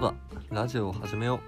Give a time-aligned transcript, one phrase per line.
[0.00, 0.14] そう
[0.48, 0.62] だ。
[0.62, 1.40] ラジオを始めよ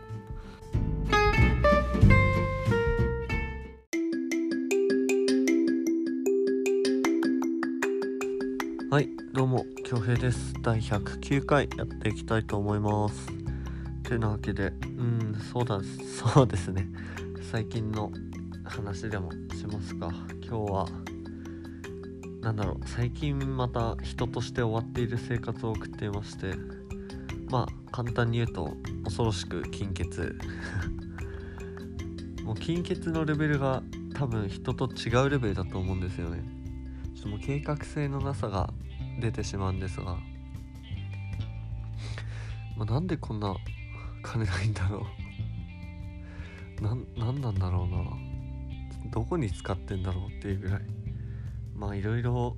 [8.90, 8.94] う。
[8.94, 9.64] はいどうも。
[9.86, 10.52] 恭平です。
[10.60, 13.26] 第109回やっていきたいと思います。
[14.02, 14.64] てなわけで。
[14.64, 14.68] う
[15.02, 15.80] んそうだ。
[16.34, 16.86] そうですね。
[17.50, 18.12] 最近の
[18.64, 20.08] 話でもしますが
[20.46, 20.86] 今日は
[22.42, 22.86] なんだろう。
[22.86, 26.81] 最近また人として終わっている生活を送っていまして。
[27.52, 28.74] まあ簡単に言うと
[29.04, 30.08] 恐ろしく金欠
[32.42, 33.82] もう金欠のレベルが
[34.14, 36.42] 多分人と違うレベルだと思うんですよね。
[37.14, 38.72] ちょっともう計画性のなさが
[39.20, 40.16] 出てしまうんですが、
[42.78, 43.54] まあ、なんでこんな
[44.22, 45.06] 金ないんだろ
[46.80, 46.80] う。
[46.82, 49.10] なんなんなんだろうな。
[49.10, 50.82] どこに使ってんだろうっていうぐらい。
[51.76, 52.56] まあいろいろ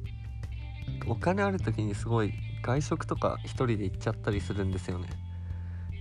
[1.09, 2.33] お金ある時にすごい
[2.65, 5.09] 外食とか一人で行っちゃったりするんですよね。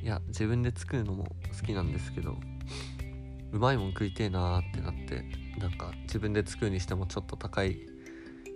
[0.02, 1.25] いや自分で作るのも
[1.59, 2.38] 好きなんですけど
[3.52, 5.23] うまいもん食いてえなーってなって
[5.59, 7.78] なんか自分で作るにしてもちょっと高い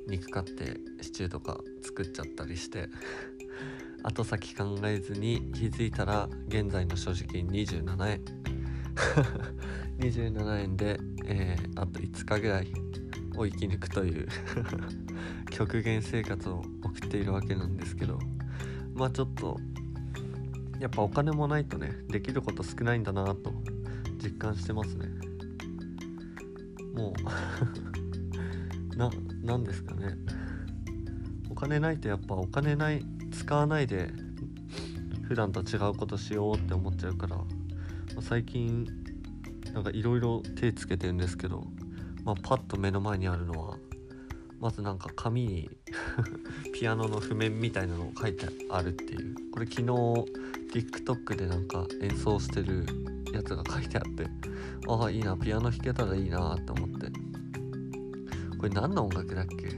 [0.08, 2.88] 肉買ってシチューとか作っちゃったりして
[4.04, 8.22] 後先考えずに気づいたら現在の所持金27円。
[10.00, 12.68] 27円で、えー、あと5日ぐらい
[13.38, 14.28] を生き抜くという
[15.52, 18.20] 極限生活を送っているわけなんですけど
[18.94, 19.60] まあちょっと
[20.80, 23.54] やっぱお金もないとねできること少ないんだなと
[24.22, 25.08] 実感してますね。
[26.94, 27.14] も
[28.92, 29.10] う な
[29.44, 30.18] なんですかね。
[31.50, 34.12] お金ないとやっぱお金ない使わないで
[35.24, 37.44] 普段と違うことしようって思っちゃうから
[38.22, 38.88] 最近
[39.74, 41.68] なんかいろいろ手つけてるんですけど
[42.28, 43.78] まあ、パッと目の前にあるのは
[44.60, 45.70] まずなんか紙に
[46.76, 49.36] ピアノの譜面みたいなのを書いてあるっていう。
[49.54, 49.88] これ昨日
[50.74, 52.86] TikTok でなんか演奏してる
[53.32, 54.28] やつが書いてあって
[54.90, 57.08] ああいいなピアノ弾けたらいいなって思って。
[58.58, 59.70] これ何の音楽だっけ？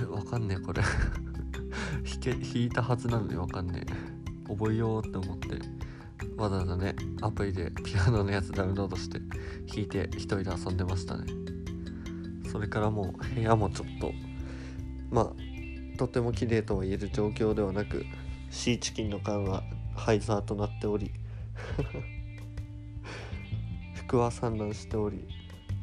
[0.00, 0.82] えわかんねえこれ。
[2.06, 3.92] 弾け弾いたはずなのにわかんねえ。
[4.48, 5.85] 覚えようって思って。
[6.36, 9.18] わざわざねアプリでピアノのやつダウンロードして
[9.68, 11.24] 弾いて一人で遊んでましたね。
[12.50, 14.12] それからもう部屋もちょっと
[15.10, 18.04] まあとても綺麗とは言える状況ではなく
[18.50, 19.62] シーチキンの缶は
[19.94, 21.10] ハイザーとなっており
[23.94, 25.26] 服は散乱しており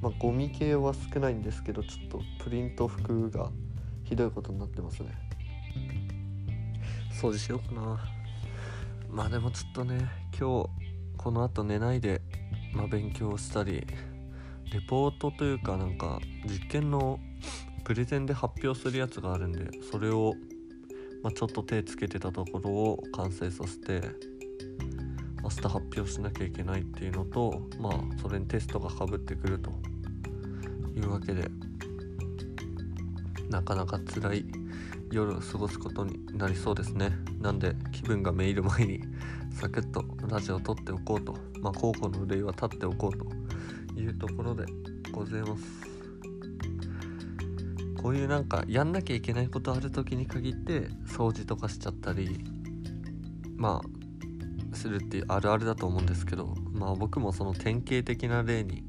[0.02, 3.52] まあゴミ系は少ないんですけどちょっとプリント服が
[4.04, 5.10] ひどいことになってますね。
[7.12, 8.00] 掃除しようかな。
[9.10, 10.70] まあでもちょっとね今日
[11.18, 12.22] この後寝ないで、
[12.74, 13.86] まあ、勉強したり
[14.74, 17.20] レポートというかなんか実験の
[17.84, 20.34] プレゼンで発表するやつがあるんでそれを、
[21.22, 24.02] まあ、ちょっと手つけてたところを完成させて
[25.44, 29.72] 明日発表しなきゃいけないっていうのとまあそれにテストがかぶってくると
[30.96, 31.48] いうわけで
[33.53, 34.46] なかなか辛い
[35.12, 37.12] 夜を過ごすことになりそうですね。
[37.40, 39.00] なんで気分がめいる前に
[39.52, 41.38] サクッとラジオを撮っておこうと。
[41.62, 44.66] まあ高校の憂いは立っておこうというところで
[45.12, 45.63] ございます。
[48.02, 52.44] こういうなんかやんなきゃいけないことある時に限って掃除とかしちゃったり
[53.56, 53.81] ま
[54.74, 58.84] あするってあるあるだと思うんですけどまあ僕もその典型的な例に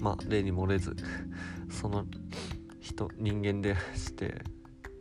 [0.00, 0.96] まあ例に漏れず
[1.70, 2.06] その
[2.84, 4.42] 人人間でして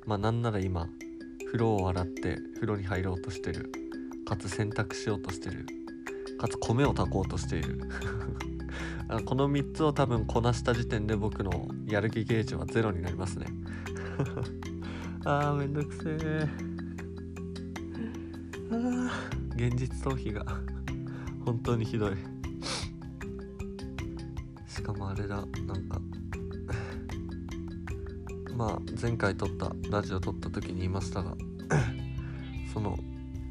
[0.06, 0.88] まあなんなら今
[1.48, 3.72] 風呂を洗って風呂に入ろうとしてる。
[4.26, 5.66] かつ洗濯しようとしてる。
[6.40, 7.82] かつ米を炊こうとしている。
[9.26, 13.48] この3つを多分こなした時点で僕のやる気ゲージはゼロになりますね。
[15.26, 16.48] あーめんどくせえ
[18.72, 19.12] あ
[19.56, 20.46] 現実逃避が
[21.46, 22.14] 本当にひどい。
[24.68, 26.02] しかもあれだなんか
[28.56, 31.36] まあ前回撮ったラジオ撮った時に言いましたが
[32.74, 32.98] その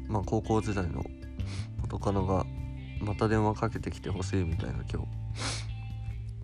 [0.07, 1.03] まあ高校時代の
[1.81, 2.45] 元カノが
[3.01, 5.07] また電話かけてきてほしいみたいな今日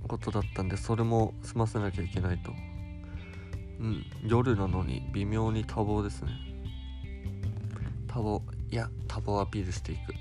[0.09, 2.51] ことだったんでそれも済ませなきゃいけないと。
[3.79, 6.31] うん夜なのに微妙に多忙ですね。
[8.07, 8.41] 多忙
[8.71, 10.13] いや多忙アピールしていく。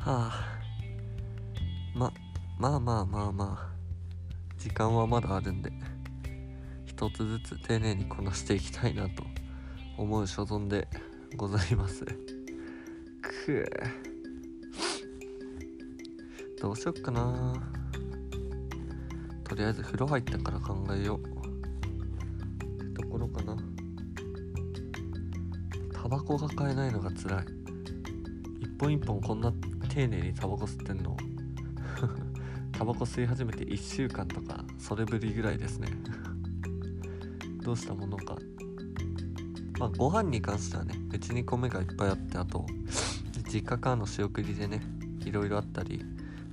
[0.00, 0.60] はあ。
[1.94, 2.12] ま
[2.58, 3.70] まあまあまあまあ。
[4.58, 5.70] 時間はまだあるんで。
[7.00, 9.22] 一つずつ丁寧にこなしていきたいなと
[9.96, 10.86] 思う所存で
[11.34, 12.04] ございます。
[13.22, 13.64] く
[16.60, 17.54] どうしよっかな。
[19.44, 23.56] とりあえず風呂入ってから考えようってところかな。
[25.94, 27.46] タバコが買えないのが辛い。
[28.60, 29.50] 一本一本こんな
[29.88, 31.16] 丁寧にタバコ吸ってんの。
[32.72, 35.88] タバコ吸い始めて1週間とかそれぶりぐらいですね。
[37.62, 38.36] どうしたものか。
[39.78, 42.66] まあご飯に関してはねうちに米がいっぱいあってあと
[43.50, 44.82] 実家からの仕送りでね
[45.24, 46.04] いろいろあったり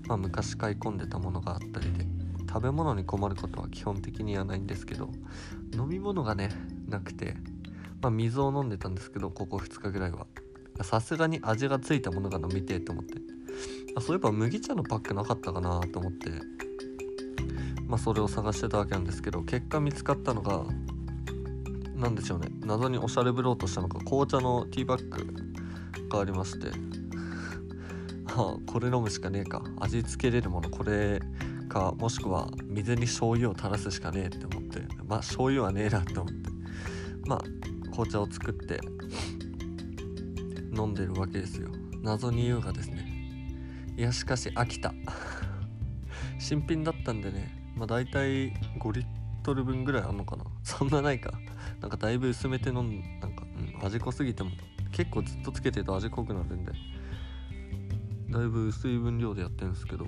[0.08, 2.06] まあ昔買い込んでたものがあったりで
[2.48, 5.10] 食べ物に困ることは基本的にはないんですけど
[5.74, 6.52] 飲み物がね
[6.88, 7.36] なくて
[8.02, 10.26] まあ水を飲んでたんですけどここ2日ぐらいは。
[10.84, 13.16] さすがに味がついたものが飲みてえと思って。
[13.96, 16.30] あそういえば麦茶のパックなかったかなと思って。
[17.88, 20.66] まあそれを探してたわけなんですけど結果見つかったのが
[21.98, 22.50] 何でしょうね。
[22.62, 24.00] 謎におしゃれぶろうとしたのか。
[24.00, 25.28] 紅茶のティーバッグ
[26.10, 26.68] がありまして。
[28.30, 29.64] あこれ飲むしかねえか。
[29.80, 30.70] 味付けれるもの。
[30.70, 31.20] これ
[31.68, 34.82] かもしくは水に醤油を垂らすしかねえって思って。
[35.08, 36.50] まあ醤油はねえなって思って。
[37.26, 37.42] まあ
[37.90, 38.80] 紅茶を作って
[40.76, 41.70] 飲んでるわけですよ。
[42.04, 43.08] 謎に優雅ですね。
[43.98, 44.94] いやしかし飽きた。
[46.38, 47.74] 新品だったんでね。
[47.76, 49.06] まあ大体5リッ
[49.42, 50.44] トル分ぐらいあんのかな。
[50.62, 51.34] そんなないか。
[51.82, 53.44] なんかだいぶ薄めて飲んなんか、
[53.80, 54.52] うん、味濃すぎても
[54.92, 56.72] 結構ずっとつけてると味濃くなるんで。
[58.30, 60.06] だいぶ薄い分量でやってるんですけど。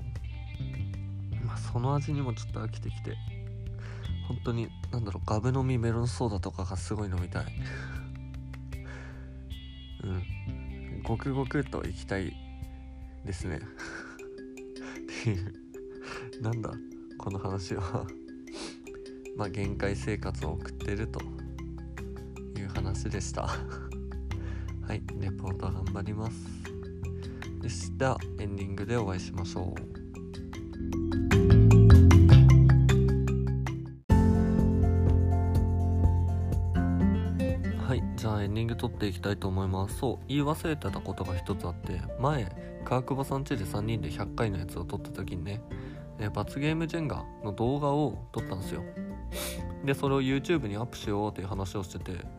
[1.46, 3.16] まあその味にもちょっと飽きてきて。
[4.28, 7.46] 本当になんだろうガブ飲みメロンソーダとかがすごい飲みたい。
[10.04, 11.04] うん。
[11.04, 12.34] ごくごくといきたい
[13.26, 13.58] ですね。
[13.58, 15.54] っていう。
[16.42, 16.72] なんだ
[17.18, 18.06] この話は。
[19.36, 21.20] まあ限界生活を送ってると。
[22.90, 23.44] 話でした。
[24.88, 26.34] はいレポート頑張ります。
[27.62, 28.18] でした。
[28.40, 29.90] エンディングでお会いしましょう。
[37.80, 40.00] はいじゃあエンディング撮っていきたいと思います。
[40.00, 45.62] そう言い忘れてたことが一つあって前川久保さん家で3人で100回のやつを撮った時にね
[46.18, 48.84] え罰ゲームジェンガの動画を撮ったんですよ。
[49.86, 52.39] でそれを YouTube にアップしようっていう話をしてて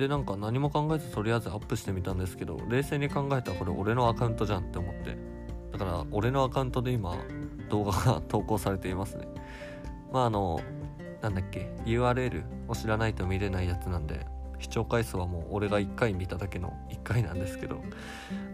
[0.00, 5.16] でなんか何も考えずとりあえずアップしてみたんですけど冷静に考えたらこれ俺のアカウントじゃんって思って。
[5.72, 7.14] だから俺のアカウントで今
[7.68, 9.28] 動画が 投稿されていますね。
[10.12, 10.60] まああの
[11.20, 14.26] なんだっけ URL を知らないと見れないやつなんで
[14.58, 17.82] 視聴回数はもう俺が1回見ただけの1回なんですけど。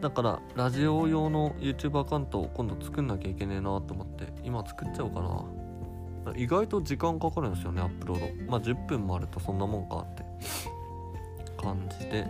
[0.01, 6.37] だからラジオ用の YouTube アカウントを今度作んなきゃいけねえなと思って今作っちゃおうかな。
[6.37, 8.51] 意外と時間かかるんですよねアップロード。
[8.51, 10.27] まあ10分もあるとそんなもんかって。
[11.67, 12.27] 感じで。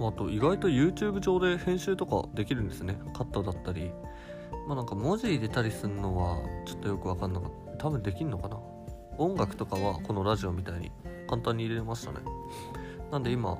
[0.00, 2.98] あと意外と YouTube 上で編集とかできるんですね。
[3.14, 3.92] カットだったり。
[4.66, 7.84] まあなんか文字入れたりするのはちょっとよくわかんなかった。
[7.86, 8.58] 多分できんのかな。
[9.16, 10.90] 音楽とかはこのラジオみたいに
[11.28, 12.18] 簡単に入れましたね。
[13.10, 13.58] なんで今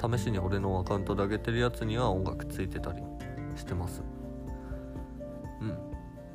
[0.00, 3.02] 試しに俺のアカウントで上げてるやつには音楽ついてたり
[3.56, 4.02] してます。
[5.60, 5.78] うん。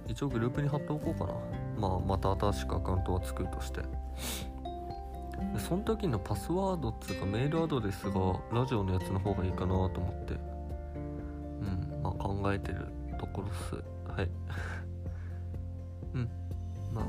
[0.07, 1.33] 一応グループに貼っておこうかな。
[1.77, 3.81] まあまた新しくアカウントは作るとして。
[5.53, 10.33] でその時のパスワードっつうかメールアドレスがラジオのやつの方がいいかなと思って。
[10.33, 12.87] うんまあ考えてる
[13.19, 13.75] ところっす。
[14.11, 14.29] はい。
[16.13, 16.29] うん。
[16.93, 17.05] まあ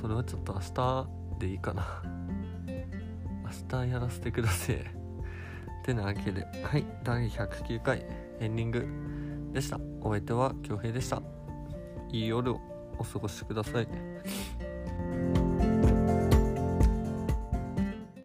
[0.00, 1.06] それはちょっと明日
[1.40, 1.84] でいいかな。
[2.66, 4.78] 明日やらせてください
[5.84, 6.46] てなわけで。
[6.62, 6.84] はい。
[7.04, 8.04] 第109回
[8.40, 9.14] エンディング。
[9.52, 9.78] でした。
[10.00, 11.22] お相手は恭平でした。
[12.10, 12.60] いい夜を
[12.98, 13.88] お過ごしください。